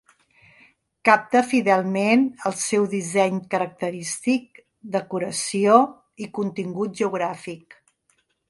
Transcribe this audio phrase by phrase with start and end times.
[1.09, 4.59] Capta fidelment el seu disseny característic,
[4.99, 5.79] decoració
[6.27, 7.79] i contingut geogràfic.